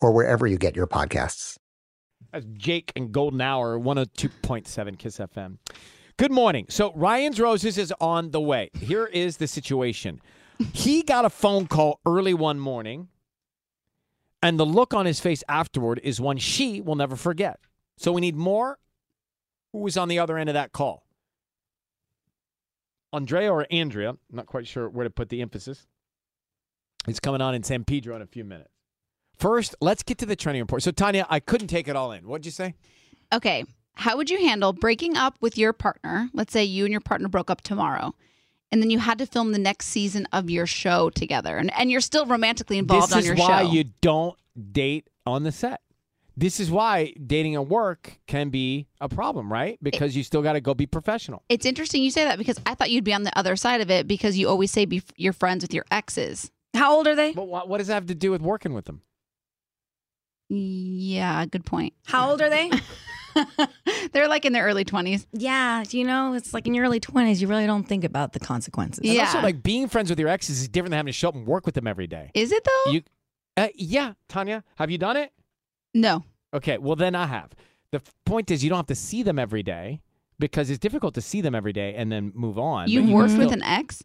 or 0.00 0.12
wherever 0.12 0.46
you 0.46 0.58
get 0.58 0.76
your 0.76 0.86
podcasts. 0.86 1.58
That's 2.32 2.46
Jake 2.52 2.92
and 2.96 3.12
Golden 3.12 3.40
Hour, 3.40 3.78
102.7 3.78 4.98
Kiss 4.98 5.18
FM. 5.18 5.58
Good 6.18 6.32
morning. 6.32 6.66
So 6.68 6.92
Ryan's 6.94 7.38
Roses 7.38 7.78
is 7.78 7.92
on 8.00 8.30
the 8.30 8.40
way. 8.40 8.70
Here 8.80 9.06
is 9.06 9.36
the 9.36 9.46
situation. 9.46 10.20
He 10.72 11.02
got 11.02 11.24
a 11.24 11.30
phone 11.30 11.66
call 11.66 12.00
early 12.06 12.32
one 12.32 12.58
morning, 12.58 13.08
and 14.42 14.58
the 14.58 14.66
look 14.66 14.94
on 14.94 15.04
his 15.06 15.20
face 15.20 15.44
afterward 15.48 16.00
is 16.02 16.20
one 16.20 16.38
she 16.38 16.80
will 16.80 16.94
never 16.94 17.16
forget. 17.16 17.60
So 17.98 18.12
we 18.12 18.20
need 18.20 18.36
more. 18.36 18.78
Who 19.72 19.80
was 19.80 19.96
on 19.96 20.08
the 20.08 20.18
other 20.18 20.38
end 20.38 20.48
of 20.48 20.54
that 20.54 20.72
call? 20.72 21.04
Andrea 23.12 23.52
or 23.52 23.66
Andrea? 23.70 24.16
Not 24.30 24.46
quite 24.46 24.66
sure 24.66 24.88
where 24.88 25.04
to 25.04 25.10
put 25.10 25.28
the 25.28 25.42
emphasis. 25.42 25.86
It's 27.06 27.20
coming 27.20 27.40
on 27.40 27.54
in 27.54 27.62
San 27.62 27.84
Pedro 27.84 28.16
in 28.16 28.22
a 28.22 28.26
few 28.26 28.44
minutes. 28.44 28.75
First, 29.36 29.74
let's 29.80 30.02
get 30.02 30.18
to 30.18 30.26
the 30.26 30.36
trending 30.36 30.62
report. 30.62 30.82
So, 30.82 30.90
Tanya, 30.90 31.26
I 31.28 31.40
couldn't 31.40 31.68
take 31.68 31.88
it 31.88 31.96
all 31.96 32.12
in. 32.12 32.26
What'd 32.26 32.46
you 32.46 32.52
say? 32.52 32.74
Okay. 33.32 33.64
How 33.94 34.16
would 34.16 34.28
you 34.28 34.38
handle 34.38 34.72
breaking 34.72 35.16
up 35.16 35.36
with 35.40 35.56
your 35.56 35.72
partner? 35.72 36.28
Let's 36.34 36.52
say 36.52 36.64
you 36.64 36.84
and 36.84 36.92
your 36.92 37.00
partner 37.00 37.28
broke 37.28 37.50
up 37.50 37.62
tomorrow, 37.62 38.14
and 38.70 38.82
then 38.82 38.90
you 38.90 38.98
had 38.98 39.18
to 39.18 39.26
film 39.26 39.52
the 39.52 39.58
next 39.58 39.86
season 39.86 40.28
of 40.32 40.50
your 40.50 40.66
show 40.66 41.08
together, 41.10 41.56
and, 41.56 41.72
and 41.74 41.90
you're 41.90 42.02
still 42.02 42.26
romantically 42.26 42.76
involved 42.76 43.08
this 43.08 43.16
on 43.16 43.24
your 43.24 43.36
show. 43.36 43.42
This 43.42 43.60
is 43.60 43.66
why 43.66 43.72
you 43.72 43.84
don't 44.02 44.36
date 44.72 45.08
on 45.24 45.44
the 45.44 45.52
set. 45.52 45.80
This 46.36 46.60
is 46.60 46.70
why 46.70 47.14
dating 47.26 47.54
at 47.54 47.66
work 47.66 48.18
can 48.26 48.50
be 48.50 48.86
a 49.00 49.08
problem, 49.08 49.50
right? 49.50 49.78
Because 49.82 50.14
you 50.14 50.22
still 50.22 50.42
got 50.42 50.52
to 50.52 50.60
go 50.60 50.74
be 50.74 50.84
professional. 50.84 51.42
it's 51.48 51.64
interesting 51.64 52.02
you 52.02 52.10
say 52.10 52.24
that 52.24 52.36
because 52.36 52.60
I 52.66 52.74
thought 52.74 52.90
you'd 52.90 53.04
be 53.04 53.14
on 53.14 53.22
the 53.22 53.36
other 53.38 53.56
side 53.56 53.80
of 53.80 53.90
it 53.90 54.06
because 54.06 54.36
you 54.36 54.46
always 54.46 54.70
say 54.70 54.84
be, 54.84 55.02
you're 55.16 55.32
friends 55.32 55.64
with 55.64 55.72
your 55.72 55.86
exes. 55.90 56.50
How 56.74 56.94
old 56.94 57.06
are 57.06 57.14
they? 57.14 57.32
But 57.32 57.48
what, 57.48 57.70
what 57.70 57.78
does 57.78 57.86
that 57.86 57.94
have 57.94 58.06
to 58.06 58.14
do 58.14 58.30
with 58.30 58.42
working 58.42 58.74
with 58.74 58.84
them? 58.84 59.00
Yeah, 60.48 61.44
good 61.46 61.64
point. 61.64 61.94
How 62.04 62.30
old 62.30 62.40
are 62.40 62.50
they? 62.50 62.70
They're 64.12 64.28
like 64.28 64.44
in 64.44 64.52
their 64.52 64.64
early 64.64 64.84
20s. 64.84 65.26
yeah, 65.32 65.84
you 65.90 66.04
know, 66.04 66.32
it's 66.34 66.54
like 66.54 66.66
in 66.66 66.74
your 66.74 66.84
early 66.86 67.00
20s, 67.00 67.40
you 67.40 67.48
really 67.48 67.66
don't 67.66 67.84
think 67.84 68.04
about 68.04 68.32
the 68.32 68.40
consequences. 68.40 69.00
And 69.04 69.12
Yeah. 69.14 69.22
also, 69.26 69.40
like 69.40 69.62
being 69.62 69.88
friends 69.88 70.08
with 70.08 70.18
your 70.18 70.28
exes 70.28 70.60
is 70.60 70.68
different 70.68 70.90
than 70.92 70.96
having 70.98 71.12
to 71.12 71.16
show 71.16 71.28
up 71.28 71.34
and 71.34 71.46
work 71.46 71.66
with 71.66 71.74
them 71.74 71.86
every 71.86 72.06
day. 72.06 72.30
Is 72.34 72.52
it 72.52 72.64
though? 72.64 72.92
You, 72.92 73.02
uh, 73.56 73.68
yeah, 73.74 74.14
Tanya, 74.28 74.64
have 74.76 74.90
you 74.90 74.98
done 74.98 75.16
it? 75.16 75.32
no. 75.94 76.24
Okay, 76.54 76.78
well 76.78 76.96
then 76.96 77.14
I 77.14 77.26
have. 77.26 77.50
The 77.90 78.00
point 78.24 78.50
is, 78.50 78.62
you 78.64 78.70
don't 78.70 78.78
have 78.78 78.86
to 78.86 78.94
see 78.94 79.22
them 79.22 79.38
every 79.38 79.62
day 79.62 80.00
because 80.38 80.70
it's 80.70 80.78
difficult 80.78 81.12
to 81.14 81.20
see 81.20 81.40
them 81.42 81.54
every 81.54 81.72
day 81.72 81.94
and 81.94 82.10
then 82.10 82.32
move 82.34 82.58
on. 82.58 82.88
You've 82.88 83.08
you 83.08 83.14
worked 83.14 83.30
can 83.32 83.40
with 83.40 83.52
an 83.52 83.62
ex? 83.62 84.02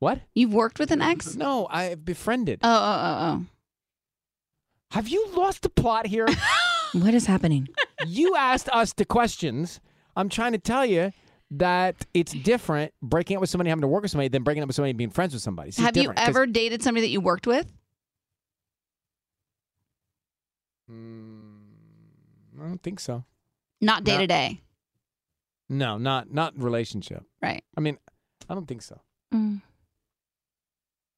what? 0.00 0.20
You've 0.34 0.52
worked 0.52 0.78
with 0.78 0.90
an 0.90 1.00
ex? 1.00 1.34
No, 1.36 1.66
I've 1.70 2.04
befriended. 2.04 2.60
Oh, 2.62 2.68
oh, 2.68 3.18
oh, 3.40 3.46
have 4.92 5.08
you 5.08 5.28
lost 5.34 5.62
the 5.62 5.68
plot 5.70 6.06
here? 6.06 6.26
What 6.94 7.12
is 7.12 7.26
happening? 7.26 7.66
you 8.06 8.36
asked 8.36 8.68
us 8.68 8.92
the 8.92 9.04
questions. 9.04 9.80
I'm 10.14 10.28
trying 10.28 10.52
to 10.52 10.58
tell 10.58 10.86
you 10.86 11.10
that 11.50 12.06
it's 12.14 12.32
different 12.32 12.92
breaking 13.02 13.36
up 13.36 13.40
with 13.40 13.50
somebody, 13.50 13.68
having 13.68 13.82
to 13.82 13.88
work 13.88 14.02
with 14.02 14.12
somebody, 14.12 14.28
than 14.28 14.44
breaking 14.44 14.62
up 14.62 14.68
with 14.68 14.76
somebody 14.76 14.90
and 14.90 14.98
being 14.98 15.10
friends 15.10 15.32
with 15.32 15.42
somebody. 15.42 15.70
It's. 15.70 15.78
Have 15.78 15.96
you 15.96 16.02
different, 16.04 16.18
'cause- 16.20 16.28
ever 16.28 16.46
dated 16.46 16.84
somebody 16.84 17.04
that 17.04 17.10
you 17.10 17.20
worked 17.20 17.48
with? 17.48 17.66
Mm, 20.88 21.62
I 22.62 22.66
don't 22.68 22.82
think 22.82 23.00
so. 23.00 23.24
Not 23.80 24.04
day 24.04 24.14
No. 24.14 24.18
to 24.20 24.26
day. 24.28 24.60
No, 25.68 25.98
not 25.98 26.32
not 26.32 26.56
relationship. 26.62 27.24
Right. 27.42 27.64
I 27.76 27.80
mean, 27.80 27.98
I 28.48 28.54
don't 28.54 28.66
think 28.68 28.82
so. 28.82 29.00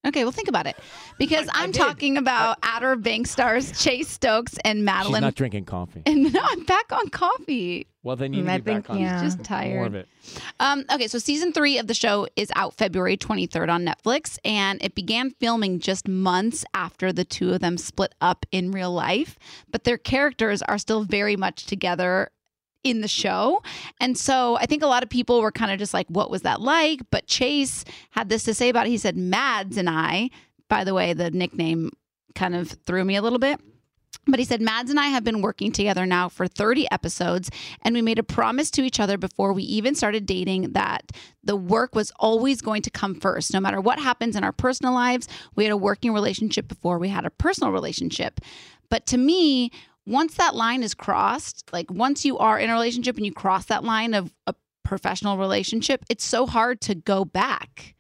Okay, 0.07 0.25
well, 0.25 0.33
think 0.33 0.49
about 0.49 0.67
it. 0.67 0.77
Because 1.19 1.49
I 1.49 1.65
I'm 1.65 1.73
did. 1.73 1.81
talking 1.81 2.17
about 2.17 2.59
Outer 2.63 2.97
Bank 2.97 3.27
stars 3.27 3.73
Chase 3.83 4.09
Stokes 4.09 4.57
and 4.65 4.87
Madelyn. 4.87 5.03
She's 5.03 5.15
Madelyn. 5.17 5.21
not 5.21 5.35
drinking 5.35 5.65
coffee. 5.65 6.03
and 6.07 6.33
no, 6.33 6.41
I'm 6.43 6.65
back 6.65 6.93
on 6.93 7.09
coffee. 7.09 7.89
Well, 8.03 8.15
then 8.15 8.33
you 8.33 8.45
need 8.45 8.51
I 8.51 8.59
to 8.59 8.63
be 8.63 8.73
back 8.73 8.87
think, 8.87 8.91
on 8.91 9.01
yeah. 9.01 9.21
Just 9.21 9.39
more 9.39 9.45
tired. 9.45 9.87
of 9.89 9.95
it. 9.97 10.09
Um, 10.61 10.85
okay, 10.93 11.09
so 11.09 11.19
season 11.19 11.53
three 11.53 11.79
of 11.79 11.89
the 11.89 11.95
show 11.95 12.29
is 12.37 12.53
out 12.55 12.75
February 12.75 13.17
23rd 13.17 13.69
on 13.69 13.85
Netflix, 13.85 14.39
and 14.45 14.81
it 14.81 14.95
began 14.95 15.31
filming 15.31 15.81
just 15.81 16.07
months 16.07 16.65
after 16.73 17.13
the 17.13 17.25
two 17.25 17.53
of 17.53 17.61
them 17.61 17.77
split 17.77 18.15
up 18.21 18.47
in 18.53 18.71
real 18.71 18.93
life. 18.93 19.37
But 19.73 19.83
their 19.83 19.99
characters 19.99 20.63
are 20.63 20.79
still 20.79 21.03
very 21.03 21.35
much 21.35 21.67
together 21.67 22.31
in 22.87 23.01
the 23.01 23.09
show. 23.09 23.63
And 24.01 24.17
so 24.17 24.57
I 24.57 24.67
think 24.67 24.83
a 24.85 24.87
lot 24.87 25.03
of 25.03 25.11
people 25.11 25.41
were 25.43 25.51
kind 25.51 25.73
of 25.73 25.79
just 25.79 25.93
like, 25.93 26.07
what 26.09 26.31
was 26.31 26.43
that 26.43 26.61
like? 26.61 27.01
But 27.11 27.27
Chase 27.27 27.85
had 28.11 28.29
this 28.29 28.45
to 28.45 28.55
say 28.55 28.69
about 28.69 28.87
it. 28.87 28.91
He 28.91 28.97
said, 28.97 29.17
Mads 29.17 29.77
and 29.77 29.91
I, 29.91 30.31
by 30.69 30.85
the 30.85 30.95
way, 30.95 31.13
the 31.13 31.33
nickname 31.33 31.91
kind 32.37 32.55
of 32.55 32.71
threw 32.87 33.05
me 33.05 33.17
a 33.17 33.23
little 33.23 33.41
bit. 33.41 33.61
But 34.29 34.39
he 34.39 34.45
said, 34.45 34.61
Mads 34.61 34.91
and 34.91 34.99
I 35.01 35.07
have 35.07 35.25
been 35.25 35.43
working 35.43 35.73
together 35.73 36.07
now 36.07 36.29
for 36.29 36.47
30 36.47 36.91
episodes, 36.91 37.51
and 37.83 37.95
we 37.95 38.03
made 38.03 38.19
a 38.19 38.25
promise 38.25 38.71
to 38.73 38.83
each 38.83 38.99
other 38.99 39.19
before 39.19 39.53
we 39.53 39.63
even 39.65 39.95
started 39.95 40.27
dating 40.27 40.73
that 40.73 41.11
the 41.45 41.57
work 41.57 41.95
was 41.95 42.13
always 42.19 42.61
going 42.61 42.83
to 42.83 42.91
come 42.91 43.21
first. 43.21 43.53
No 43.53 43.61
matter 43.61 43.81
what 43.81 43.99
happens 43.99 44.37
in 44.37 44.45
our 44.45 44.53
personal 44.53 44.95
lives, 44.95 45.29
we 45.55 45.65
had 45.65 45.73
a 45.73 45.77
working 45.77 46.13
relationship 46.13 46.67
before 46.67 46.99
we 46.99 47.09
had 47.09 47.25
a 47.25 47.31
personal 47.31 47.73
relationship. 47.73 48.41
But 48.91 49.07
to 49.07 49.17
me, 49.17 49.71
once 50.07 50.35
that 50.37 50.55
line 50.55 50.83
is 50.83 50.95
crossed, 50.95 51.71
like 51.73 51.91
once 51.91 52.25
you 52.25 52.39
are 52.39 52.59
in 52.59 52.71
a 52.71 52.73
relationship 52.73 53.17
and 53.17 53.27
you 53.27 53.33
cross 53.33 53.67
that 53.67 53.85
line 53.85 54.15
of 54.15 54.33
a 54.47 54.55
professional 54.85 55.37
relationship, 55.37 56.05
it's 56.09 56.25
so 56.25 56.47
hard 56.47 56.81
to 56.83 56.95
go 56.95 57.25
back. 57.25 57.95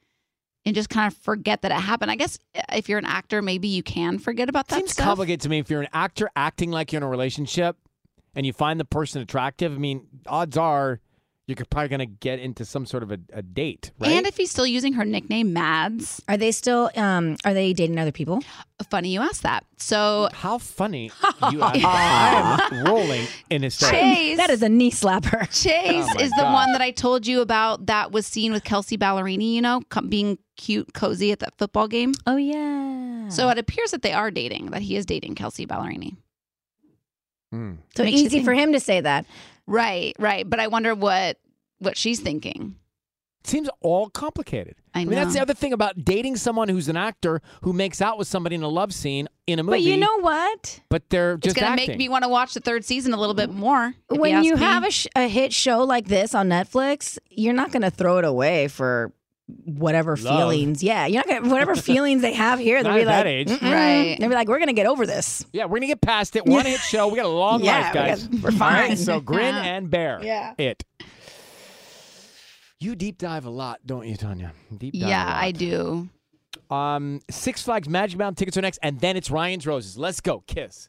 and 0.64 0.74
just 0.74 0.88
kind 0.88 1.12
of 1.12 1.16
forget 1.18 1.62
that 1.62 1.70
it 1.70 1.74
happened. 1.80 2.10
I 2.10 2.16
guess 2.16 2.38
uh, 2.56 2.62
if 2.74 2.88
you're 2.88 2.98
an 2.98 3.04
actor, 3.04 3.40
maybe 3.42 3.68
you 3.68 3.82
can 3.84 4.18
forget 4.18 4.48
about 4.48 4.66
that 4.68 4.78
Seems 4.78 4.92
stuff. 4.92 5.04
complicated 5.06 5.40
to 5.42 5.48
me. 5.48 5.58
If 5.60 5.70
you're 5.70 5.82
an 5.82 5.88
actor 5.92 6.28
acting 6.34 6.70
like 6.72 6.92
you're 6.92 6.98
in 6.98 7.04
a 7.04 7.08
relationship 7.08 7.76
and 8.34 8.44
you 8.44 8.52
find 8.52 8.80
the 8.80 8.84
person 8.84 9.22
attractive, 9.22 9.72
I 9.72 9.78
mean, 9.78 10.06
odds 10.26 10.56
are 10.56 11.00
you're 11.46 11.56
probably 11.70 11.88
going 11.88 12.00
to 12.00 12.06
get 12.06 12.40
into 12.40 12.64
some 12.64 12.86
sort 12.86 13.04
of 13.04 13.12
a, 13.12 13.18
a 13.32 13.40
date, 13.40 13.92
right? 14.00 14.10
And 14.10 14.26
if 14.26 14.36
he's 14.36 14.50
still 14.50 14.66
using 14.66 14.94
her 14.94 15.04
nickname 15.04 15.52
Mads, 15.52 16.20
Are 16.28 16.36
they 16.36 16.50
still? 16.50 16.90
Um, 16.96 17.36
are 17.44 17.54
they 17.54 17.72
dating 17.72 17.98
other 17.98 18.12
people? 18.12 18.42
funny 18.90 19.08
you 19.10 19.20
asked 19.20 19.42
that. 19.42 19.64
So 19.78 20.28
How 20.32 20.58
funny 20.58 21.12
you 21.52 21.62
are. 21.62 21.72
I 21.74 22.60
am 22.72 22.84
rolling 22.86 23.26
in 23.48 23.62
hysteria. 23.62 23.92
Chase, 24.00 24.36
That 24.38 24.50
is 24.50 24.62
a 24.62 24.68
knee 24.68 24.90
slapper. 24.90 25.42
Chase 25.62 26.04
Oh 26.10 26.14
my 26.14 26.22
is 26.22 26.30
the 26.32 26.44
one 26.44 26.72
that 26.72 26.80
I 26.80 26.90
told 26.90 27.26
you 27.26 27.40
about 27.40 27.86
that 27.86 28.10
was 28.10 28.26
seen 28.26 28.52
with 28.52 28.64
Kelsea 28.64 28.98
Ballerini. 28.98 29.52
You 29.54 29.62
know, 29.62 29.82
being 30.08 30.38
cute, 30.56 30.94
cozy 30.94 31.30
at 31.30 31.38
that 31.40 31.56
football 31.58 31.86
game. 31.86 32.12
Oh 32.26 32.36
yeah. 32.36 33.28
So 33.28 33.48
it 33.50 33.58
appears 33.58 33.92
that 33.92 34.02
they 34.02 34.12
are 34.12 34.30
dating. 34.32 34.70
That 34.72 34.82
he 34.82 34.96
is 34.96 35.06
dating 35.06 35.36
Kelsea 35.36 35.66
Ballerini. 35.66 36.16
Mm. 37.54 37.78
so 37.94 38.02
makes 38.02 38.18
easy 38.18 38.42
for 38.42 38.52
him 38.54 38.72
to 38.72 38.80
say 38.80 39.00
that. 39.00 39.24
Right, 39.66 40.14
right. 40.18 40.48
But 40.48 40.60
I 40.60 40.68
wonder 40.68 40.94
what 40.94 41.38
what 41.78 41.96
she's 41.96 42.20
thinking. 42.20 42.76
Seems 43.44 43.68
all 43.80 44.10
complicated. 44.10 44.74
I 44.92 45.04
mean, 45.04 45.14
that's 45.14 45.32
the 45.32 45.40
other 45.40 45.54
thing 45.54 45.72
about 45.72 46.04
dating 46.04 46.36
someone 46.36 46.68
who's 46.68 46.88
an 46.88 46.96
actor 46.96 47.40
who 47.62 47.72
makes 47.72 48.02
out 48.02 48.18
with 48.18 48.26
somebody 48.26 48.56
in 48.56 48.62
a 48.64 48.68
love 48.68 48.92
scene 48.92 49.28
in 49.46 49.60
a 49.60 49.62
movie. 49.62 49.78
But 49.78 49.82
you 49.82 49.96
know 49.96 50.18
what? 50.18 50.80
but 50.88 51.08
they're 51.10 51.34
It's 51.34 51.44
just 51.44 51.56
gonna 51.56 51.68
acting. 51.68 51.90
make 51.90 51.98
me 51.98 52.08
want 52.08 52.24
to 52.24 52.28
watch 52.28 52.54
the 52.54 52.60
third 52.60 52.84
season 52.84 53.12
a 53.12 53.16
little 53.16 53.34
bit 53.34 53.50
mm-hmm. 53.50 53.60
more. 53.60 53.94
when 54.08 54.34
ask 54.34 54.44
you 54.44 54.56
have 54.56 54.84
a, 54.84 54.90
sh- 54.90 55.06
a 55.14 55.28
hit 55.28 55.52
show 55.52 55.84
like 55.84 56.08
this 56.08 56.34
on 56.34 56.48
Netflix, 56.48 57.18
you're 57.30 57.54
not 57.54 57.70
going 57.70 57.82
to 57.82 57.90
throw 57.90 58.18
it 58.18 58.24
away 58.24 58.66
for 58.66 59.12
whatever 59.46 60.16
Love. 60.16 60.38
feelings. 60.38 60.82
Yeah, 60.82 61.06
you're 61.06 61.18
not 61.18 61.26
going 61.28 61.42
to 61.44 61.48
whatever 61.50 61.74
feelings 61.76 62.22
they 62.22 62.32
have 62.32 62.58
here. 62.58 62.82
They'll 62.82 62.92
Not 62.92 62.96
be 62.96 63.02
at 63.02 63.06
like, 63.06 63.16
that 63.16 63.26
age. 63.26 63.50
Right. 63.62 64.16
They'll 64.18 64.28
be 64.28 64.34
like, 64.34 64.48
we're 64.48 64.58
going 64.58 64.68
to 64.68 64.72
get 64.74 64.86
over 64.86 65.06
this. 65.06 65.44
yeah, 65.52 65.64
we're 65.66 65.76
gonna 65.78 65.86
get 65.86 66.00
past 66.00 66.34
it. 66.36 66.44
One 66.46 66.66
hit 66.66 66.80
show. 66.80 67.08
We 67.08 67.16
got 67.16 67.26
a 67.26 67.28
long 67.28 67.62
Yeah, 67.64 67.80
life, 67.80 67.92
we 67.92 67.98
guys. 68.00 68.26
got- 68.26 68.40
we're 68.42 68.50
All 68.50 68.58
right, 68.70 68.88
fine. 68.88 68.96
so 68.96 69.20
grin 69.20 69.54
and 69.54 69.90
bear. 69.90 70.20
Yeah. 70.22 70.54
It. 70.58 70.82
You 72.78 72.94
deep 72.94 73.18
dive 73.18 73.46
a 73.46 73.50
lot, 73.50 73.80
don't 73.86 74.06
you, 74.06 74.16
Tanya? 74.16 74.52
Deep 74.76 74.92
dive. 74.92 75.08
yeah, 75.08 75.24
a 75.24 75.30
lot. 75.32 75.42
I 75.44 75.50
do. 75.52 76.08
Um, 76.70 77.20
Six 77.30 77.62
Flags 77.62 77.88
Magic 77.88 78.18
Mountain 78.18 78.34
tickets 78.36 78.56
are 78.56 78.60
next, 78.62 78.78
and 78.82 79.00
then 79.00 79.16
it's 79.16 79.30
Ryan's 79.30 79.66
Roses. 79.66 79.96
Let's 79.96 80.20
go, 80.20 80.40
Kiss. 80.46 80.88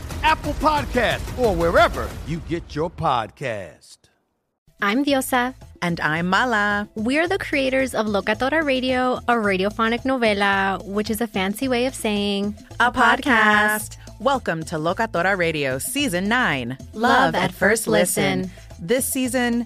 Apple 0.23 0.53
Podcast, 0.53 1.21
or 1.39 1.55
wherever 1.55 2.07
you 2.27 2.37
get 2.47 2.75
your 2.75 2.89
podcast. 2.89 3.97
I'm 4.81 5.03
Diosa. 5.03 5.55
And 5.81 5.99
I'm 5.99 6.27
Mala. 6.27 6.87
We're 6.93 7.27
the 7.27 7.39
creators 7.39 7.95
of 7.95 8.05
Locatora 8.05 8.63
Radio, 8.63 9.15
a 9.27 9.33
radiophonic 9.33 10.03
novela, 10.03 10.83
which 10.85 11.09
is 11.09 11.21
a 11.21 11.27
fancy 11.27 11.67
way 11.67 11.87
of 11.87 11.95
saying 11.95 12.55
A 12.79 12.91
podcast. 12.91 13.97
Welcome 14.19 14.63
to 14.65 14.75
Locatora 14.75 15.35
Radio 15.35 15.79
Season 15.79 16.27
9 16.29 16.77
Love 16.93 17.33
at 17.33 17.51
First 17.51 17.87
Listen. 17.87 18.51
This 18.79 19.05
season, 19.05 19.65